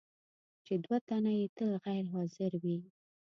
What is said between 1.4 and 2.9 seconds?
تل غیر حاضر وي.